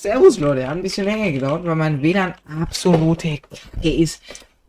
[0.00, 4.22] Servus Leute, hat ein bisschen länger gedauert, weil mein WLAN absolute Kacke ist.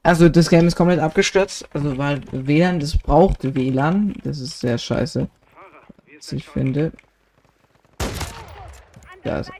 [0.03, 4.77] Also das Game ist komplett abgestürzt, also weil WLAN, das braucht WLAN, das ist sehr
[4.77, 5.29] scheiße,
[6.17, 6.91] was ich finde.
[9.23, 9.51] Ja, also-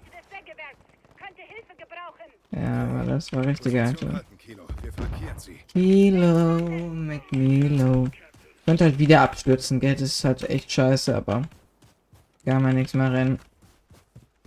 [2.52, 5.56] ja, aber das war richtig sie.
[5.72, 6.60] Kilo,
[6.90, 8.08] McMilo.
[8.66, 9.94] Könnte halt wieder abstürzen, gell?
[9.94, 11.44] Das ist halt echt scheiße, aber
[12.44, 13.40] kann man nichts mehr rennen.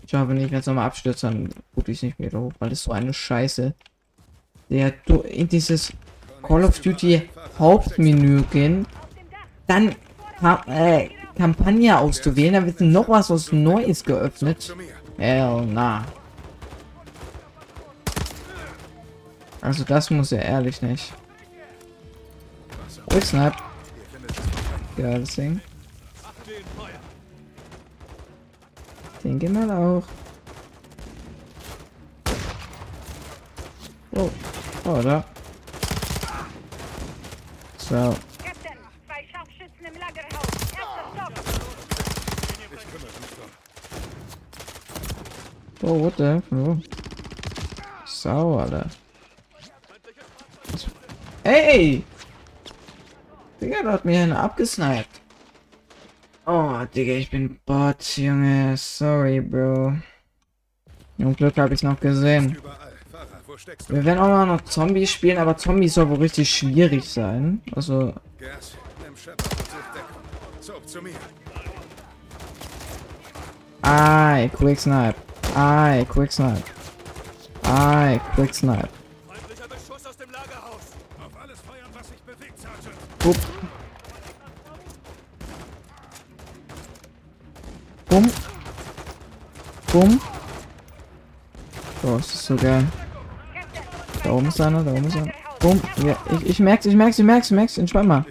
[0.06, 2.92] Ich nicht, wenn es nochmal abstürzt, dann gucke ich nicht mehr hoch, weil das so
[2.92, 3.74] eine Scheiße.
[4.68, 5.92] Der du in dieses
[6.42, 8.86] Call of Duty Hauptmenü gehen,
[9.66, 9.94] dann
[10.66, 14.74] äh, Kampagne auszuwählen, dann wird noch was was Neues geöffnet.
[15.16, 16.04] Hell na.
[19.60, 21.14] Also das muss er ehrlich nicht.
[23.08, 23.54] Quick Snap.
[24.96, 25.60] Geiles Ding.
[29.24, 30.04] Den gehen wir auch.
[34.16, 34.30] Oh.
[34.84, 35.24] Oh, da.
[37.78, 38.14] So.
[38.44, 40.46] Captain, zwei Scharfschützen im Lagerhaus.
[40.76, 41.32] Erster Stock.
[45.82, 46.42] Oh, what the?
[46.54, 46.76] Oh.
[48.04, 48.90] Sau, Alter.
[51.44, 52.04] Hey!
[53.60, 55.13] Digga, hat mir einer abgesniped.
[56.46, 58.76] Oh, Digga, ich bin Bot, Junge.
[58.76, 59.94] Sorry, Bro.
[61.18, 62.58] Zum Glück habe ich noch gesehen.
[63.88, 67.62] Wir werden auch mal noch Zombies spielen, aber Zombies soll wohl richtig schwierig sein.
[67.74, 68.14] Also.
[73.82, 75.14] Aye, quick snipe.
[75.54, 76.62] Aye, quick snipe.
[77.62, 78.88] Aye, quick snipe.
[79.28, 80.92] Feindlicher Beschuss aus dem Lagerhaus.
[81.24, 82.96] Auf alles feuern, was sich bewegt, Sergeant.
[83.24, 83.36] Hup.
[88.08, 88.30] Bumm.
[89.94, 90.20] Bumm.
[92.02, 92.84] Oh, das ist so geil.
[94.24, 95.32] Da oben ist einer, da oben ist einer.
[95.60, 95.80] Bumm.
[96.04, 97.78] Ja, ich, ich merk's, ich merk's, ich merk's, ich merk's.
[97.78, 98.26] Entspann mal.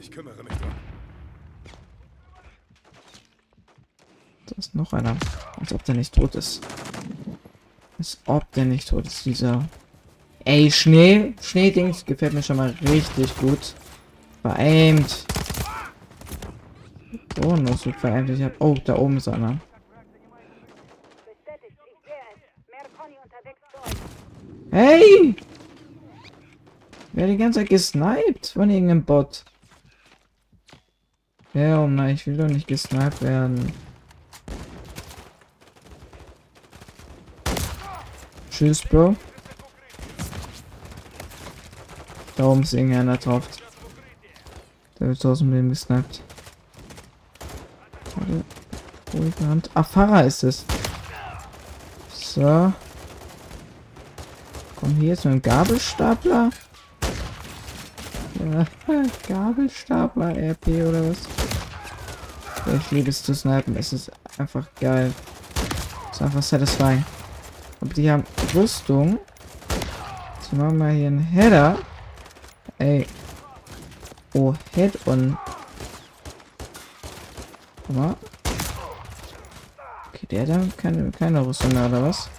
[4.45, 5.15] Da ist noch einer.
[5.57, 6.61] Als ob der nicht tot ist.
[7.97, 9.63] Als ob der nicht tot ist, dieser.
[10.43, 11.33] Ey, Schnee.
[11.41, 13.73] Schneedings gefällt mir schon mal richtig gut.
[14.41, 15.25] Vereimt.
[17.45, 18.29] Oh, noch so vereimt.
[18.31, 18.59] Ich hab.
[18.59, 19.57] Oh, da oben ist einer.
[21.25, 22.41] Bestätigt, ich sehe es.
[22.69, 23.97] Mehr Conny unterwegs zu euch.
[24.73, 25.35] Hey!
[27.11, 29.45] Wer die ganze Zeit gesniped von irgendeinem Bot?
[31.53, 33.71] Ja, oh nein, ich will doch nicht gesniped werden.
[38.49, 39.15] Tschüss, Bro.
[42.35, 43.47] Da oben ist irgendeiner drauf.
[44.99, 46.23] Der wird aus dem Leben gesniped.
[48.15, 48.43] Warte.
[49.13, 49.69] Ruhige Hand.
[49.75, 50.65] Ah, Fahrer ist es.
[52.11, 52.73] So.
[54.83, 56.49] Komm hier mit dem Gabelstapler.
[59.29, 61.19] Gabelstapler RP oder was?
[62.81, 63.77] Ich liebe es zu snipen.
[63.77, 65.13] Es ist einfach geil.
[66.11, 67.05] Es ist einfach satisfying.
[67.79, 69.19] Aber die haben Rüstung.
[70.41, 71.77] Jetzt machen wir hier einen Header.
[72.77, 73.07] Ey.
[74.33, 75.37] Oh, Head-on.
[77.87, 78.15] Guck mal.
[80.09, 82.29] Okay, der dann keine, keine Rüstung mehr, oder was?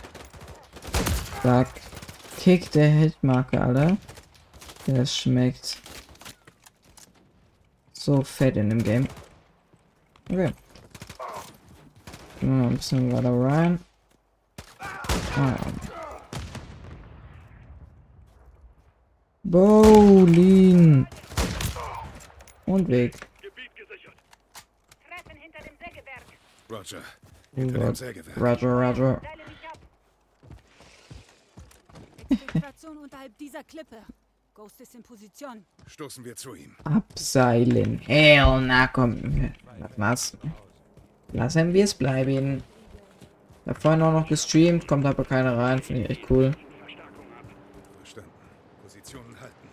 [1.42, 1.83] Zack.
[2.38, 3.96] Kick der Headmarke, Alter.
[4.86, 5.78] Das schmeckt.
[7.92, 9.08] So fett in dem Game.
[10.30, 10.52] Okay.
[12.40, 13.78] Gehen wir mal ein bisschen weiter rein.
[15.36, 15.56] Ah.
[19.42, 21.06] Bowling.
[22.66, 23.14] Und weg.
[26.70, 27.02] Roger.
[28.36, 29.22] Roger, Roger.
[32.28, 33.96] Infiltration unterhalb dieser Klippe.
[34.54, 35.66] Ghost ist in Position.
[35.86, 36.76] Stoßen wir zu ihm.
[36.84, 37.98] Abseilen.
[37.98, 39.52] Hell, na komm.
[39.96, 40.36] Was?
[41.32, 42.62] Lassen wir es bleiben.
[43.64, 46.52] Ich hab vorhin auch noch gestreamt, kommt aber keiner rein, finde ich echt cool.
[46.78, 48.30] Verstanden.
[48.82, 49.68] Positionen halten.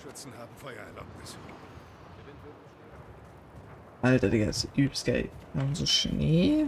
[0.00, 1.38] Schützen haben Feuererlaubnis.
[4.02, 5.28] Alter, Digga, ist übelst geil.
[5.52, 6.66] Wir haben so Schnee.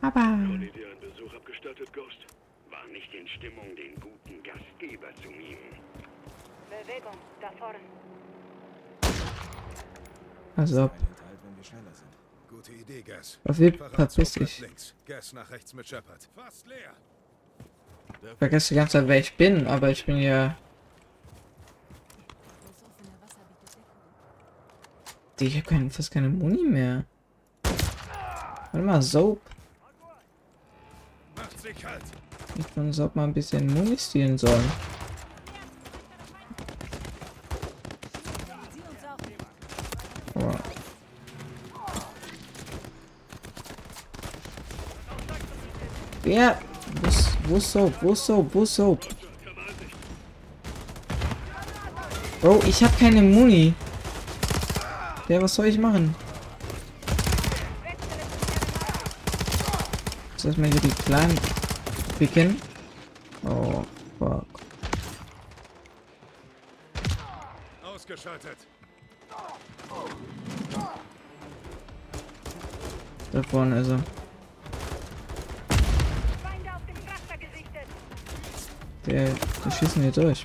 [0.00, 0.20] Aber.
[0.20, 2.33] Conny dir einen Besuch abgestattet, Ghost?
[2.94, 5.58] Nicht in Stimmung, den guten Gastgeber zu mimen.
[6.70, 7.80] Bewegung, da vorne.
[10.56, 10.88] Also,
[12.48, 13.40] Gute Idee, Gas.
[13.44, 14.64] auf jeden Fahrer, Fall verpiss dich.
[15.06, 16.28] Gas nach rechts mit Shepard.
[16.36, 16.92] Fast leer.
[18.22, 20.56] Ich vergesse die ganze Zeit, wer ich bin, aber ich bin ja.
[25.40, 27.04] Digga, ich hab kein, fast keine Muni mehr.
[28.70, 29.40] Warte mal, Soap.
[31.34, 32.23] Macht's dich halt.
[32.56, 34.10] Ich uns ob mal ein bisschen sollen.
[34.12, 34.58] Sie uns auch.
[40.34, 40.58] Aber
[46.22, 46.58] Wer?
[47.02, 47.92] Wo ist- Soap?
[48.00, 48.54] Wo ist Soap?
[48.54, 49.00] Wo ist Soap?
[52.40, 53.74] Bro, ich hab keine Muni.
[55.28, 56.14] Ja, was soll ich machen?
[60.36, 61.38] Ist das mal hier die kleinen
[62.18, 62.60] picken?
[63.46, 63.84] Oh,
[64.18, 64.46] fuck.
[67.82, 68.56] Ausgeschaltet.
[73.32, 73.98] Da vorne ist er.
[76.42, 77.88] Feinde auf dem Frachter gesichtet.
[79.06, 79.28] Der,
[79.64, 80.44] der schießen hier durch.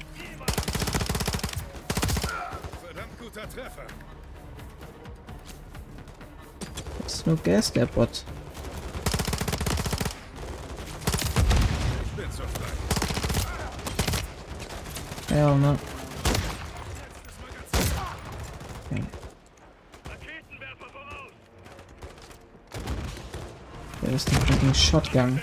[2.83, 3.86] Verdammt guter Treffer.
[7.04, 8.25] Das ist nur Gas, der Bot.
[12.04, 12.74] Ich bin so frei.
[15.39, 15.77] Ja, ne?
[18.91, 19.03] Okay.
[24.01, 25.41] Der ist ein fucking Shotgun.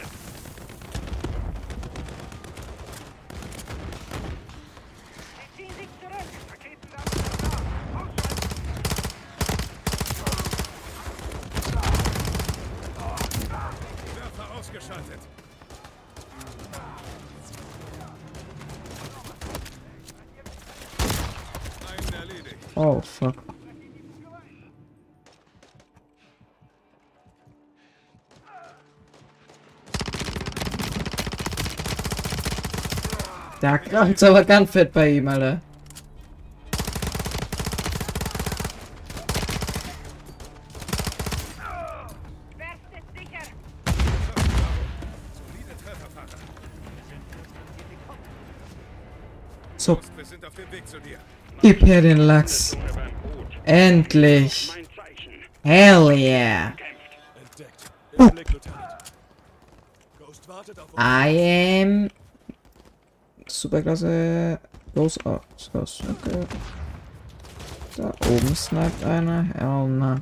[33.60, 35.60] Da kracht's aber ganz fett bei ihm, Alter.
[49.76, 51.18] So, Wir sind auf dem Weg zu dir.
[51.62, 52.76] gib her den Lachs.
[53.64, 54.72] Endlich.
[55.62, 56.72] Hell yeah.
[57.40, 57.90] Entdeckt.
[58.18, 59.12] Im Blick, Lieutenant.
[60.18, 61.02] Ghost wartet auf uns.
[61.02, 62.08] I am
[63.60, 64.58] Superklasse
[64.94, 65.70] los aus.
[65.72, 66.46] Okay.
[67.96, 69.44] Da oben sniped einer.
[69.54, 70.20] Hell na.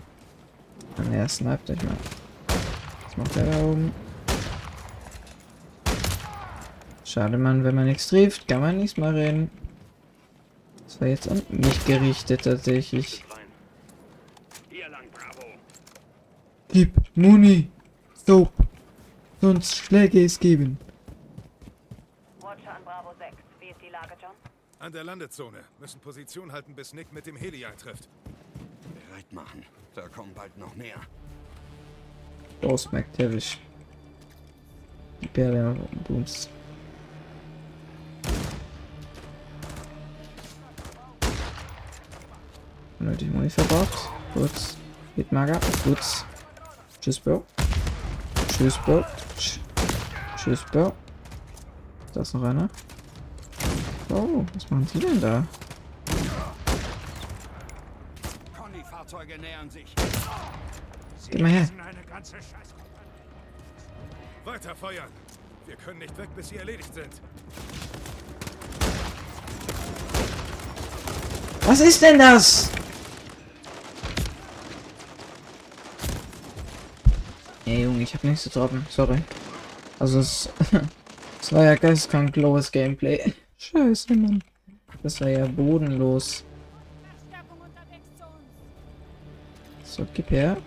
[0.96, 1.96] Und er sniped nicht mehr.
[3.04, 3.92] Was macht er da oben?
[7.04, 9.50] Schade, man, wenn man nichts trifft, kann man nichts mehr reden.
[10.86, 13.24] Das war jetzt an mich gerichtet tatsächlich.
[16.68, 17.70] Gib Muni.
[18.26, 18.52] Soap.
[19.40, 20.76] Sonst Schläge es geben.
[22.40, 23.30] Watcher an Bravo 6.
[23.60, 24.32] Wie ist die Lage, John?
[24.80, 25.58] An der Landezone.
[25.78, 28.08] Müssen Position halten, bis Nick mit dem Heli eintrifft.
[28.92, 29.64] Bereit machen.
[29.94, 30.96] Da kommen bald noch mehr.
[32.60, 33.60] Los, McTavish.
[35.20, 35.76] Imperial
[36.08, 36.48] Booms.
[42.98, 44.10] Unnötig Muni verbraucht.
[44.34, 44.50] Gut.
[45.14, 45.60] Hitmager.
[45.84, 46.26] Gut.
[47.00, 47.44] Tschüss, Bro.
[48.48, 49.04] Tschüss, Bro.
[49.38, 49.60] Tsch
[50.36, 50.92] Tschüss, Bro.
[52.12, 52.68] Da ist noch einer.
[54.14, 55.44] Oh, was machen die denn da?
[58.56, 59.92] Conny-Fahrzeuge nähern sich.
[61.30, 61.68] Geh mal her.
[64.44, 65.08] Weiter feuern.
[65.66, 67.08] Wir können nicht weg, bis sie erledigt sind.
[71.62, 72.70] Was ist denn das?
[77.66, 78.86] Ey, Junge, ich hab nichts zu droppen.
[78.90, 79.20] Sorry.
[79.98, 80.48] Also, es,
[81.40, 83.34] es war ja geisteskrank lowes Gameplay.
[83.64, 84.42] Scheiße, Mann.
[85.02, 86.44] Das war ja bodenlos.
[89.84, 90.58] So, gib her.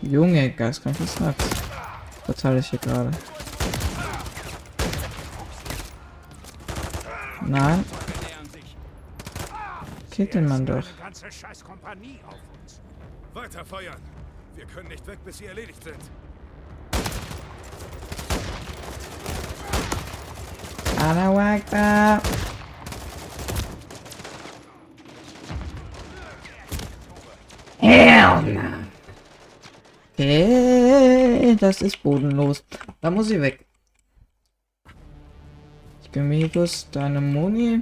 [0.00, 1.44] Junge, geisteskrankes Snacks.
[2.24, 3.10] Verteile ich hier gerade.
[7.46, 7.84] Nein.
[10.10, 10.86] Killt den Mann doch.
[13.34, 14.17] Weiter feuern.
[14.58, 16.00] Wir können nicht weg, bis sie erledigt sind.
[21.00, 22.20] Allahu Akbar.
[27.78, 28.60] Hell no.
[30.14, 32.64] Okay, das ist bodenlos.
[33.00, 33.64] Da muss ich weg.
[36.02, 37.80] Ich gönn mir bloß deine Moni.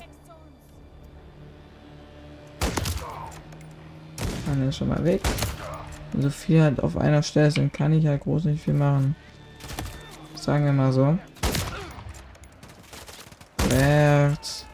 [4.53, 5.23] Eine ist schon mal weg.
[6.19, 9.15] So viel halt auf einer Stelle sind, kann ich halt groß nicht viel machen.
[10.35, 11.19] Sagen wir mal so.
[13.59, 14.67] Klärt.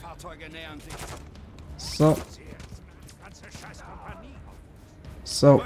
[0.00, 0.94] Fahrzeuge nähern sich.
[1.76, 2.18] So.
[5.24, 5.62] So.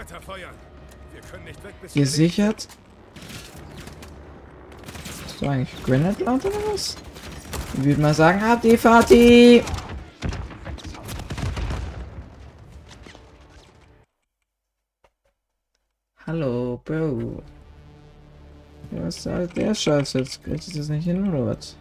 [1.95, 2.69] Gesichert.
[5.25, 6.97] Hast du eigentlich Granite Launcher oder was?
[7.75, 9.63] Ich würde mal sagen, habt die Party!
[16.27, 17.43] Hallo, Bro.
[18.91, 20.45] Was da der Scheiß jetzt?
[20.45, 21.77] Kriegt sich das nicht hin oder was?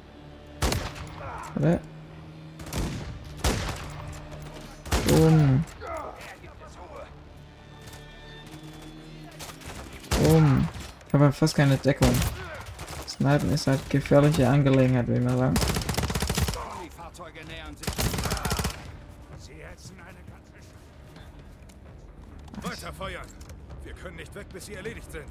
[1.58, 1.80] Oder?
[5.08, 5.64] Boom.
[10.10, 10.68] Boom.
[11.08, 12.14] Ich habe fast keine Deckung.
[13.22, 15.54] Snipen ist halt gefährliche Angelegenheit, würde ich mal sagen.
[22.64, 23.28] Weiter feuern.
[23.84, 25.24] Wir können nicht weg, bis sie erledigt sind.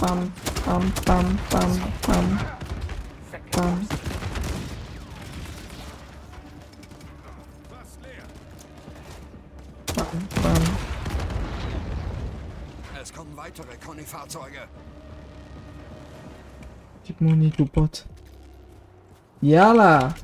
[0.00, 0.32] Bam,
[0.64, 2.40] bam, bam, bam, bam.
[3.50, 4.09] Bam.
[13.40, 14.68] Weitere Conny-Fahrzeuge.
[17.04, 18.04] Gib Moni, du Bot.
[19.40, 20.14] Yalla!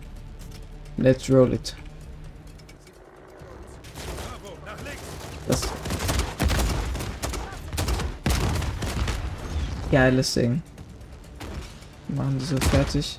[0.98, 1.74] Let's roll it.
[5.48, 5.62] Das.
[9.90, 10.62] Geiles Ding.
[12.08, 13.18] Machen die so fertig.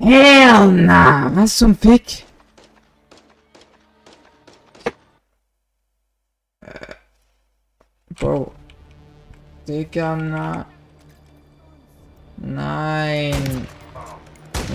[0.00, 1.30] Hell na!
[1.36, 2.24] Was zum Fick?
[6.60, 6.94] Äh.
[8.10, 8.52] Bro.
[9.66, 10.66] Digga, na.
[12.36, 13.66] Nein.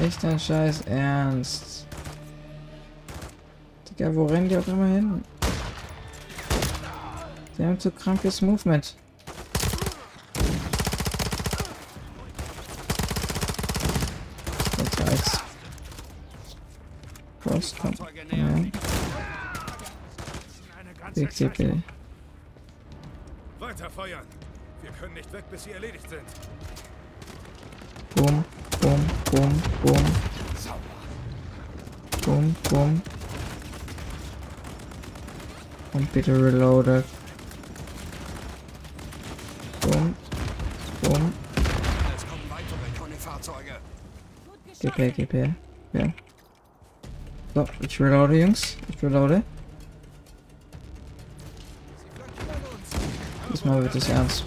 [0.02, 1.86] Nicht dein Scheiß Ernst.
[3.90, 5.24] Digga, wo rennen die auch immer hin?
[7.58, 8.96] Die haben zu krankes Movement.
[14.78, 15.40] Jetzt reicht's.
[17.42, 17.94] Cross, komm.
[17.94, 18.64] Fahrzeuge nähern Ja.
[21.14, 21.28] sich.
[21.30, 21.84] BCP.
[25.30, 26.22] Nicht weg, bis sie erledigt sind.
[28.16, 28.44] Boom,
[28.82, 30.06] boom, boom, boom.
[32.26, 33.02] Boom, boom.
[35.94, 37.06] Und bitte reloaded.
[39.82, 40.16] Boom,
[41.02, 41.34] boom.
[42.16, 43.80] Es kommen weitere Conny-Fahrzeuge.
[44.80, 45.54] GP, GP.
[45.94, 46.14] Ja.
[47.56, 48.78] So, ich reloade, Jungs.
[48.90, 49.44] Ich reloade.
[53.52, 54.46] Diesmal wird es ernst.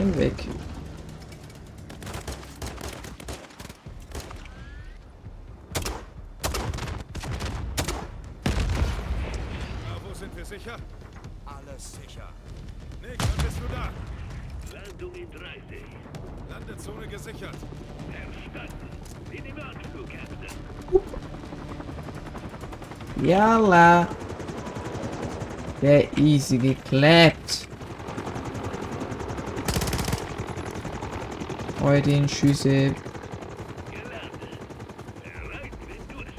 [0.00, 0.32] Ich bin weg.
[9.84, 10.76] Bravo, sind wir sicher?
[11.44, 12.30] Alles sicher.
[13.02, 13.90] Nick, wann bist du da?
[14.72, 15.84] Landung in 30.
[16.48, 17.56] Landezone gesichert.
[18.32, 18.88] Verstanden.
[19.32, 20.48] In dem Anflug, Captain.
[23.22, 24.08] Yalla.
[25.82, 27.69] Der easy geklappt.
[31.82, 32.94] Heute in Schüsse.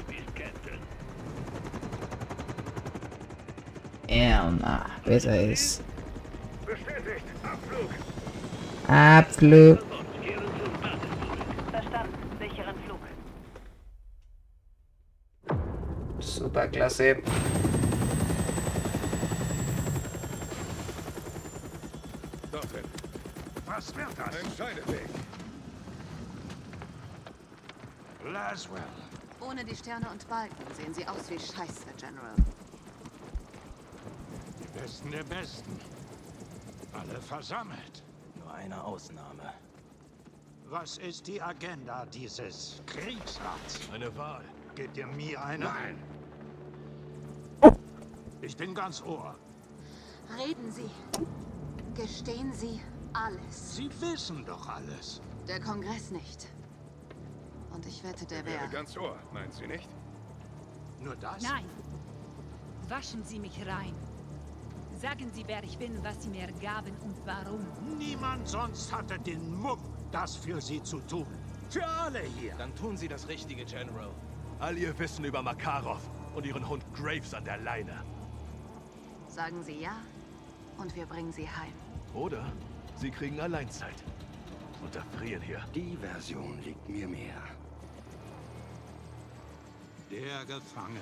[0.06, 0.78] Bist, Captain.
[4.06, 4.86] Erna.
[5.04, 5.82] Besser ist.
[6.64, 7.24] Bestätigt.
[8.86, 9.84] Abflug.
[11.72, 12.14] Verstanden.
[12.38, 13.00] Sicheren Flug.
[16.20, 17.16] Super klasse.
[22.52, 22.84] Dorthin.
[23.66, 24.36] Was wird das?
[24.36, 24.82] Entscheide
[28.52, 28.82] Laswell.
[29.40, 32.34] Ohne die Sterne und Balken sehen sie aus wie Scheiße, General.
[34.60, 35.80] Die Besten der Besten.
[36.92, 38.04] Alle versammelt.
[38.34, 39.54] Nur eine Ausnahme.
[40.66, 43.80] Was ist die Agenda dieses Kriegsrats?
[43.90, 44.44] Eine Wahl.
[44.74, 45.64] Gebt ihr mir eine?
[45.64, 45.98] Nein.
[48.42, 49.34] Ich bin ganz Ohr.
[50.36, 50.90] Reden Sie.
[51.94, 52.82] Gestehen Sie
[53.14, 53.76] alles.
[53.76, 55.22] Sie wissen doch alles.
[55.48, 56.48] Der Kongress nicht.
[57.74, 58.70] Und ich wette, der Wäre wäre.
[58.70, 59.88] ganz Ohr, meint sie nicht?
[61.00, 61.42] Nur das?
[61.42, 61.64] Nein.
[62.88, 63.94] Waschen Sie mich rein.
[65.00, 67.66] Sagen Sie, wer ich bin, was Sie mir gaben und warum.
[67.98, 69.80] Niemand sonst hatte den Mumm,
[70.12, 71.26] das für sie zu tun.
[71.70, 72.54] Für alle hier.
[72.56, 74.10] Dann tun Sie das Richtige, General.
[74.60, 76.02] All Ihr Wissen über Makarov
[76.34, 78.04] und Ihren Hund Graves an der Leine.
[79.26, 79.96] Sagen Sie ja
[80.78, 81.72] und wir bringen Sie heim.
[82.14, 82.44] Oder
[82.96, 84.04] Sie kriegen Alleinzeit.
[84.82, 85.64] Und erfrieren hier.
[85.74, 87.40] Die Version liegt mir mehr.
[90.12, 91.00] Der Gefangene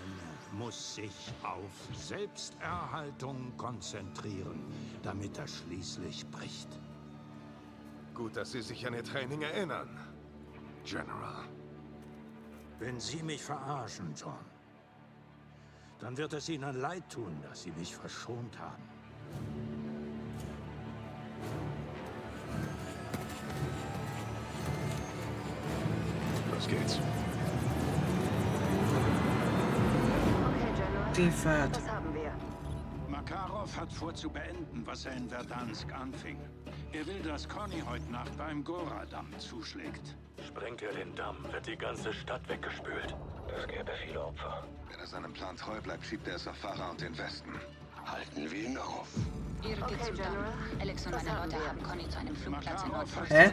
[0.52, 4.64] muss sich auf Selbsterhaltung konzentrieren,
[5.02, 6.68] damit er schließlich bricht.
[8.14, 9.88] Gut, dass Sie sich an Ihr Training erinnern,
[10.84, 11.42] General.
[12.78, 14.44] Wenn Sie mich verarschen, John,
[15.98, 18.84] dann wird es Ihnen leid tun, dass Sie mich verschont haben.
[26.52, 27.00] Los geht's.
[31.10, 31.44] Was
[31.88, 32.32] haben wir?
[33.08, 36.38] Makarov hat vor zu beenden, was er in Verdansk anfing.
[36.92, 40.14] Er will, dass Conny heute Nacht beim Goradam zuschlägt.
[40.46, 43.16] Sprengt er den Damm, wird die ganze Stadt weggespült.
[43.48, 44.62] Das gäbe viele Opfer.
[44.88, 47.58] Wenn er seinem Plan treu bleibt, schiebt er es auf Farah und den Westen.
[48.06, 49.08] Halten wir ihn auf.
[49.62, 50.36] Ihr geht zum Damm.
[50.80, 52.92] Alex und meine Leute haben Conny zu einem Flugplatz in
[53.28, 53.52] Hä?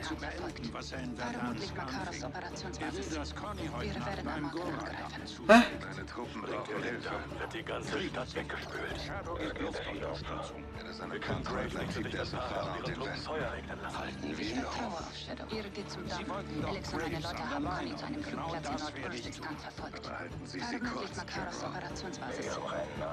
[0.91, 1.71] er in Vermutlich.
[1.77, 3.11] Er will, Operationsbasis.
[3.11, 5.25] Wir werden Amaka Goradam angreifen.
[5.25, 5.83] zuschlägt.
[5.83, 7.09] Deine Truppen brauchen er Hilfe.
[7.39, 9.11] Wird die ganze Stadt weggespült.
[9.39, 10.63] Gibt Luftunterstützung.
[10.77, 10.93] Wenn er
[12.15, 13.29] er es auf Farah Farah und und ihre den Westen.
[13.97, 14.73] Halten wir ihn auf.
[14.73, 15.55] vertraue auf Shadow.
[15.55, 16.25] Ihr geht zum Damm.
[16.67, 18.23] Alex und meine Leute haben Conny zu einem.
[18.23, 18.69] Genau Flugplatz
[19.25, 19.57] in tun.
[19.57, 20.05] verfolgt.
[20.07, 21.75] Vermutlich kurz, Makarovs General.
[21.77, 22.59] Operationsbasis.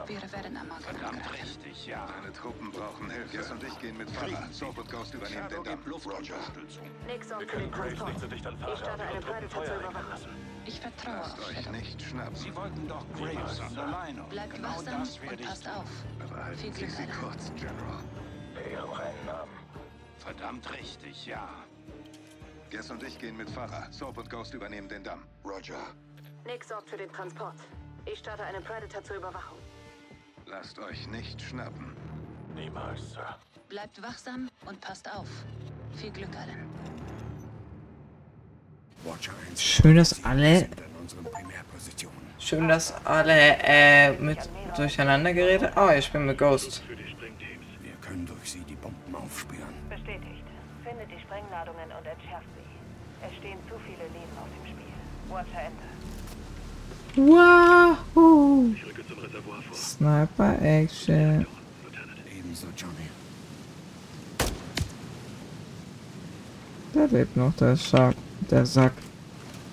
[0.06, 1.42] Wir werden Amaka Verdammt angreifen.
[1.42, 2.06] richtig, ja.
[2.06, 3.36] Deine Truppen brauchen Hilfe.
[3.36, 4.48] Gess und ich gehen mit Farah.
[4.52, 5.74] Soap und Ghost übernehmen den Damm.
[5.76, 6.86] gibt Luftunterstützung.
[7.06, 8.08] Nix auf Wir für den können Graves Transport.
[8.10, 9.90] nicht zu dicht an Ich Farah starte und eine ihre Truppen Predator Feuer zu regnen
[9.90, 10.30] überwachen.
[10.66, 11.70] Ich vertraue Lasst euch Shadow.
[11.72, 12.34] nicht schnappen.
[12.36, 14.22] Sie wollten doch Graves an der Leine.
[14.30, 15.84] Bleibt Genau wachsam das und ich passt auf.
[16.20, 18.02] Aber Viel halten Sie Glück, sie kurz, General.
[18.70, 19.52] Ihrem reinen Namen.
[20.18, 21.48] Verdammt richtig, ja.
[22.70, 23.90] Gess und ich gehen mit Farah.
[23.92, 25.24] Soap und Ghost übernehmen den Damm.
[25.44, 25.78] Roger.
[26.44, 27.56] Nick sorgt für den Transport.
[28.06, 29.58] Ich starte eine Predator zur Überwachung.
[30.46, 31.93] Lasst euch nicht schnappen.
[32.54, 33.36] Niemals, Sir.
[33.68, 35.28] Bleibt wachsam und passt auf.
[35.96, 36.68] Viel Glück allen.
[39.04, 39.62] Watcher 1.
[39.62, 42.16] Schön, dass alle, sind an unseren Primärpositionen.
[42.38, 44.38] schön, dass alle äh, mit
[44.76, 45.72] durcheinander geredet.
[45.76, 46.82] Oh, ich bin mit Ghost.
[46.88, 49.74] Wir können durch sie die Bomben aufspüren.
[49.88, 50.44] Bestätigt.
[50.84, 53.26] Findet die Sprengladungen und entschärft sie.
[53.26, 54.92] Es stehen zu viele Leben auf dem Spiel.
[55.28, 55.94] Watcher Enter.
[57.16, 58.74] Wahoo!
[59.72, 61.46] Sniper Action.
[62.54, 63.08] Ebenso, Johnny.
[66.94, 68.14] Der lebt noch, der Shark,
[68.48, 68.92] der Sack.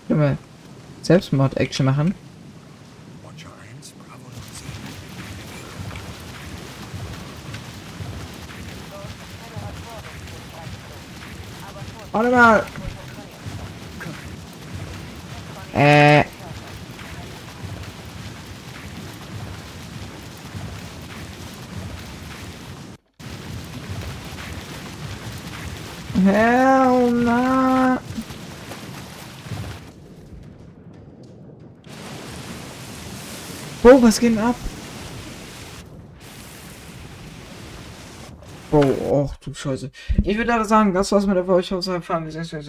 [0.08, 0.38] Können wir
[1.04, 2.16] Selbstmord-Action machen?
[3.24, 4.72] Watcher 1, Bravo 07.
[12.12, 12.66] Warte mal!
[15.74, 16.24] Äh.
[26.24, 27.98] Hell na!
[34.02, 34.56] Was geht denn ab?
[38.72, 39.92] Oh, och du Scheiße.
[40.24, 41.62] Ich würde aber sagen, das war's mit der Folge.
[41.62, 42.26] Ich hoffe, es hat gefallen.
[42.26, 42.68] Wir sehen uns.